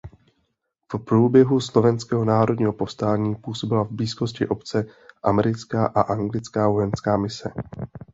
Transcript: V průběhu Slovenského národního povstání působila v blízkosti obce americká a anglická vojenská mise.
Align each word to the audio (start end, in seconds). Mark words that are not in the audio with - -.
V 0.95 0.99
průběhu 0.99 1.59
Slovenského 1.59 2.25
národního 2.25 2.73
povstání 2.73 3.35
působila 3.35 3.83
v 3.83 3.91
blízkosti 3.91 4.47
obce 4.47 4.85
americká 5.23 5.85
a 5.85 6.01
anglická 6.01 6.69
vojenská 6.69 7.17
mise. 7.17 7.51